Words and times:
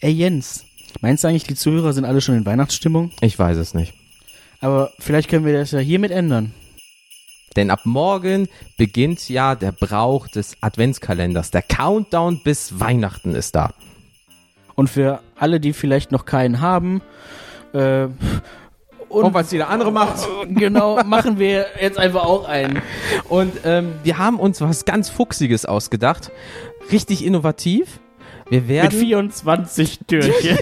Ey 0.00 0.12
Jens, 0.12 0.64
meinst 1.00 1.24
du 1.24 1.28
eigentlich, 1.28 1.44
die 1.44 1.56
Zuhörer 1.56 1.92
sind 1.92 2.04
alle 2.04 2.20
schon 2.20 2.36
in 2.36 2.46
Weihnachtsstimmung? 2.46 3.10
Ich 3.20 3.36
weiß 3.36 3.56
es 3.56 3.74
nicht. 3.74 3.94
Aber 4.60 4.92
vielleicht 5.00 5.28
können 5.28 5.44
wir 5.44 5.52
das 5.52 5.72
ja 5.72 5.80
hiermit 5.80 6.12
ändern. 6.12 6.54
Denn 7.56 7.70
ab 7.70 7.80
morgen 7.84 8.48
beginnt 8.76 9.28
ja 9.28 9.56
der 9.56 9.72
Brauch 9.72 10.28
des 10.28 10.56
Adventskalenders. 10.60 11.50
Der 11.50 11.62
Countdown 11.62 12.40
bis 12.44 12.78
Weihnachten 12.78 13.34
ist 13.34 13.56
da. 13.56 13.72
Und 14.76 14.88
für 14.88 15.20
alle, 15.34 15.58
die 15.58 15.72
vielleicht 15.72 16.12
noch 16.12 16.24
keinen 16.24 16.60
haben, 16.60 17.02
äh, 17.72 18.04
und 19.08 19.24
oh, 19.24 19.34
was 19.34 19.50
jeder 19.50 19.68
andere 19.68 19.90
macht. 19.90 20.28
Genau, 20.48 21.02
machen 21.02 21.38
wir 21.38 21.66
jetzt 21.80 21.98
einfach 21.98 22.24
auch 22.24 22.46
einen. 22.46 22.82
Und 23.28 23.52
ähm, 23.64 23.94
wir 24.04 24.18
haben 24.18 24.38
uns 24.38 24.60
was 24.60 24.84
ganz 24.84 25.08
Fuchsiges 25.08 25.64
ausgedacht. 25.64 26.30
Richtig 26.92 27.24
innovativ. 27.24 28.00
Wir 28.50 28.68
werden. 28.68 28.98
Mit 28.98 29.06
24 29.06 30.00
Türchen. 30.06 30.58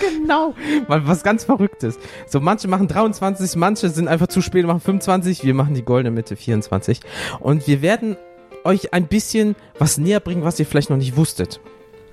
genau. 0.00 0.54
Mal 0.88 1.06
was 1.06 1.22
ganz 1.22 1.44
Verrücktes. 1.44 1.98
So, 2.26 2.40
manche 2.40 2.68
machen 2.68 2.88
23, 2.88 3.56
manche 3.56 3.88
sind 3.88 4.08
einfach 4.08 4.28
zu 4.28 4.40
spät 4.40 4.64
und 4.64 4.68
machen 4.68 4.80
25. 4.80 5.44
Wir 5.44 5.54
machen 5.54 5.74
die 5.74 5.82
goldene 5.82 6.10
Mitte 6.10 6.36
24. 6.36 7.00
Und 7.40 7.66
wir 7.66 7.82
werden 7.82 8.16
euch 8.64 8.92
ein 8.92 9.06
bisschen 9.06 9.54
was 9.78 9.98
näher 9.98 10.20
bringen, 10.20 10.44
was 10.44 10.58
ihr 10.58 10.66
vielleicht 10.66 10.90
noch 10.90 10.96
nicht 10.96 11.16
wusstet. 11.16 11.60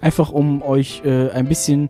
Einfach 0.02 0.32
um 0.32 0.62
euch 0.62 1.02
äh, 1.06 1.30
ein 1.30 1.48
bisschen 1.48 1.90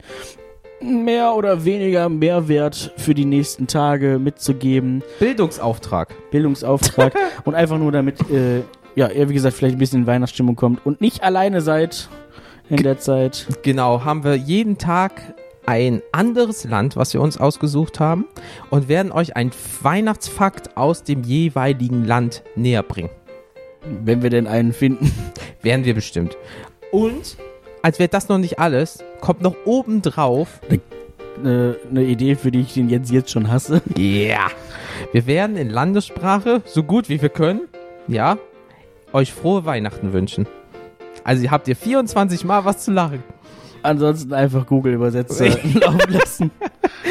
mehr 0.81 1.33
oder 1.33 1.65
weniger 1.65 2.09
Mehrwert 2.09 2.93
für 2.97 3.13
die 3.13 3.25
nächsten 3.25 3.67
Tage 3.67 4.19
mitzugeben. 4.19 5.03
Bildungsauftrag. 5.19 6.13
Bildungsauftrag. 6.29 7.13
und 7.45 7.55
einfach 7.55 7.77
nur 7.77 7.91
damit, 7.91 8.19
äh, 8.29 8.61
ja, 8.95 9.09
ihr, 9.09 9.29
wie 9.29 9.33
gesagt, 9.33 9.55
vielleicht 9.55 9.75
ein 9.75 9.79
bisschen 9.79 10.01
in 10.01 10.07
Weihnachtsstimmung 10.07 10.55
kommt 10.55 10.85
und 10.85 11.01
nicht 11.01 11.23
alleine 11.23 11.61
seid 11.61 12.09
in 12.69 12.83
der 12.83 12.99
Zeit. 12.99 13.47
Genau, 13.63 14.03
haben 14.03 14.23
wir 14.23 14.35
jeden 14.35 14.77
Tag 14.77 15.33
ein 15.65 16.01
anderes 16.11 16.65
Land, 16.65 16.95
was 16.95 17.13
wir 17.13 17.21
uns 17.21 17.37
ausgesucht 17.37 17.99
haben 17.99 18.25
und 18.69 18.87
werden 18.87 19.11
euch 19.11 19.35
ein 19.35 19.51
Weihnachtsfakt 19.81 20.75
aus 20.75 21.03
dem 21.03 21.23
jeweiligen 21.23 22.05
Land 22.05 22.43
näher 22.55 22.83
bringen. 22.83 23.09
Wenn 24.03 24.21
wir 24.21 24.29
denn 24.29 24.47
einen 24.47 24.73
finden. 24.73 25.11
Werden 25.61 25.85
wir 25.85 25.93
bestimmt. 25.93 26.37
Und 26.91 27.37
als 27.81 27.99
wäre 27.99 28.09
das 28.09 28.29
noch 28.29 28.37
nicht 28.37 28.59
alles, 28.59 29.03
kommt 29.19 29.41
noch 29.41 29.55
oben 29.65 30.01
drauf 30.01 30.61
eine, 31.37 31.77
eine 31.89 32.03
Idee, 32.03 32.35
für 32.35 32.51
die 32.51 32.61
ich 32.61 32.73
den 32.73 32.89
jetzt 32.89 33.11
jetzt 33.11 33.31
schon 33.31 33.51
hasse. 33.51 33.81
Ja. 33.97 34.03
Yeah. 34.03 34.51
Wir 35.11 35.27
werden 35.27 35.57
in 35.57 35.69
Landessprache, 35.69 36.61
so 36.65 36.83
gut 36.83 37.09
wie 37.09 37.21
wir 37.21 37.29
können, 37.29 37.61
ja, 38.07 38.37
euch 39.11 39.33
frohe 39.33 39.65
Weihnachten 39.65 40.13
wünschen. 40.13 40.47
Also 41.23 41.43
ihr 41.43 41.51
habt 41.51 41.67
ihr 41.67 41.75
24 41.75 42.43
Mal 42.45 42.65
was 42.65 42.83
zu 42.83 42.91
lachen. 42.91 43.23
Ansonsten 43.81 44.33
einfach 44.33 44.65
Google-Übersetzer 44.65 45.45
laufen 45.73 46.11
lassen. 46.13 46.51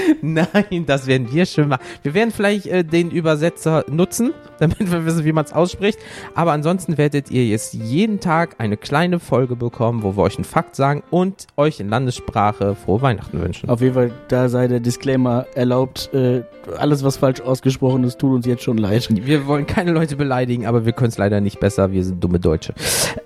Nein, 0.22 0.86
das 0.86 1.06
werden 1.06 1.32
wir 1.32 1.46
schön 1.46 1.68
machen. 1.68 1.82
Wir 2.02 2.14
werden 2.14 2.30
vielleicht 2.30 2.66
äh, 2.66 2.84
den 2.84 3.10
Übersetzer 3.10 3.84
nutzen, 3.88 4.32
damit 4.58 4.90
wir 4.90 5.04
wissen, 5.04 5.24
wie 5.24 5.32
man 5.32 5.44
es 5.44 5.52
ausspricht. 5.52 5.98
Aber 6.34 6.52
ansonsten 6.52 6.98
werdet 6.98 7.30
ihr 7.30 7.46
jetzt 7.46 7.74
jeden 7.74 8.20
Tag 8.20 8.56
eine 8.58 8.76
kleine 8.76 9.18
Folge 9.18 9.56
bekommen, 9.56 10.02
wo 10.02 10.16
wir 10.16 10.22
euch 10.22 10.36
einen 10.36 10.44
Fakt 10.44 10.76
sagen 10.76 11.02
und 11.10 11.46
euch 11.56 11.80
in 11.80 11.88
Landessprache 11.88 12.74
frohe 12.74 13.02
Weihnachten 13.02 13.40
wünschen. 13.40 13.68
Auf 13.68 13.80
jeden 13.80 13.94
Fall, 13.94 14.10
da 14.28 14.48
sei 14.48 14.68
der 14.68 14.80
Disclaimer 14.80 15.46
erlaubt. 15.54 16.10
Äh, 16.12 16.42
alles, 16.78 17.02
was 17.02 17.16
falsch 17.16 17.40
ausgesprochen 17.40 18.04
ist, 18.04 18.18
tut 18.18 18.32
uns 18.34 18.46
jetzt 18.46 18.62
schon 18.62 18.78
leid. 18.78 19.08
Wir 19.10 19.46
wollen 19.46 19.66
keine 19.66 19.92
Leute 19.92 20.16
beleidigen, 20.16 20.66
aber 20.66 20.84
wir 20.84 20.92
können 20.92 21.08
es 21.08 21.18
leider 21.18 21.40
nicht 21.40 21.60
besser. 21.60 21.92
Wir 21.92 22.04
sind 22.04 22.22
dumme 22.22 22.38
Deutsche. 22.38 22.74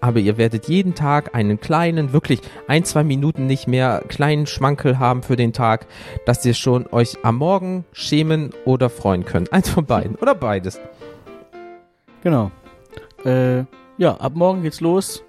Aber 0.00 0.18
ihr 0.18 0.38
werdet 0.38 0.68
jeden 0.68 0.94
Tag 0.94 1.34
einen 1.34 1.60
kleinen, 1.60 2.12
wirklich 2.12 2.40
ein, 2.66 2.84
zwei 2.84 3.04
Minuten 3.04 3.46
nicht 3.46 3.66
mehr, 3.66 4.02
kleinen 4.08 4.46
Schmankel 4.46 4.98
haben 4.98 5.22
für 5.22 5.36
den 5.36 5.52
Tag, 5.52 5.86
dass 6.24 6.44
ihr 6.44 6.54
schon 6.58 6.86
euch 6.92 7.18
am 7.22 7.36
Morgen 7.36 7.84
schämen 7.92 8.50
oder 8.64 8.90
freuen 8.90 9.24
könnt. 9.24 9.52
Eins 9.52 9.68
von 9.68 9.86
beiden. 9.86 10.16
Oder 10.16 10.34
beides. 10.34 10.80
Genau. 12.22 12.50
Äh, 13.24 13.64
ja, 13.98 14.16
ab 14.16 14.32
morgen 14.34 14.62
geht's 14.62 14.80
los. 14.80 15.22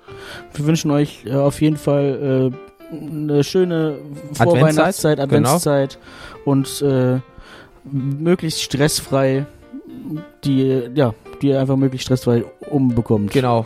Wir 0.54 0.66
wünschen 0.66 0.92
euch 0.92 1.26
äh, 1.26 1.36
auf 1.36 1.62
jeden 1.62 1.78
Fall 1.78 2.52
äh, 2.92 2.96
eine 2.96 3.44
schöne 3.44 4.00
Vorweihnachtszeit, 4.34 5.20
Adventszeit 5.20 6.00
genau. 6.34 6.52
und 6.52 6.82
äh, 6.82 7.20
möglichst 7.84 8.62
stressfrei 8.62 9.46
die, 10.44 10.90
ja, 10.94 11.14
die 11.42 11.50
ihr 11.50 11.60
einfach 11.60 11.76
möglichst 11.76 12.06
stressfrei 12.06 12.46
umbekommt. 12.68 13.32
Genau, 13.32 13.66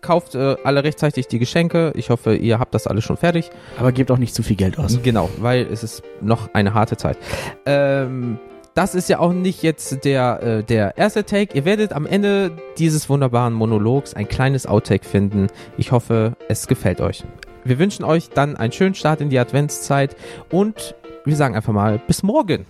kauft 0.00 0.34
äh, 0.34 0.56
alle 0.64 0.84
rechtzeitig 0.84 1.28
die 1.28 1.38
Geschenke. 1.38 1.92
Ich 1.94 2.10
hoffe, 2.10 2.34
ihr 2.34 2.58
habt 2.58 2.74
das 2.74 2.86
alles 2.86 3.04
schon 3.04 3.16
fertig. 3.16 3.50
Aber 3.78 3.92
gebt 3.92 4.10
auch 4.10 4.18
nicht 4.18 4.34
zu 4.34 4.42
viel 4.42 4.56
Geld 4.56 4.78
aus. 4.78 5.00
Genau, 5.02 5.28
weil 5.38 5.66
es 5.70 5.82
ist 5.82 6.02
noch 6.20 6.54
eine 6.54 6.74
harte 6.74 6.96
Zeit. 6.96 7.18
Ähm, 7.64 8.38
das 8.74 8.94
ist 8.94 9.08
ja 9.08 9.20
auch 9.20 9.32
nicht 9.32 9.62
jetzt 9.62 10.04
der, 10.04 10.42
äh, 10.42 10.62
der 10.62 10.98
erste 10.98 11.24
Take. 11.24 11.56
Ihr 11.56 11.64
werdet 11.64 11.94
am 11.94 12.04
Ende 12.04 12.52
dieses 12.76 13.08
wunderbaren 13.08 13.54
Monologs 13.54 14.12
ein 14.12 14.28
kleines 14.28 14.66
Outtake 14.66 15.06
finden. 15.06 15.46
Ich 15.78 15.92
hoffe, 15.92 16.36
es 16.48 16.66
gefällt 16.66 17.00
euch. 17.00 17.24
Wir 17.64 17.78
wünschen 17.78 18.04
euch 18.04 18.28
dann 18.28 18.54
einen 18.54 18.72
schönen 18.72 18.94
Start 18.94 19.20
in 19.20 19.30
die 19.30 19.38
Adventszeit 19.38 20.14
und 20.50 20.94
wir 21.24 21.36
sagen 21.36 21.56
einfach 21.56 21.72
mal 21.72 21.98
bis 22.06 22.22
morgen. 22.22 22.66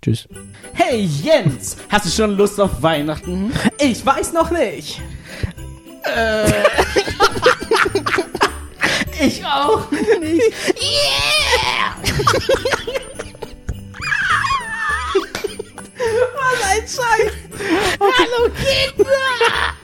Tschüss. 0.00 0.28
Hey 0.74 1.00
Jens, 1.00 1.76
hast 1.88 2.06
du 2.06 2.10
schon 2.10 2.36
Lust 2.36 2.60
auf 2.60 2.82
Weihnachten? 2.82 3.52
Ich 3.78 4.06
weiß 4.06 4.32
noch 4.32 4.50
nicht. 4.52 5.02
Äh. 6.04 6.48
ich 9.20 9.44
auch 9.44 9.90
nicht. 9.90 10.52
Yeah! 10.80 11.96
Was 16.34 16.62
ein 16.62 16.86
Scheiß! 16.86 17.32
Hallo 17.98 18.50
Kinder! 18.54 19.17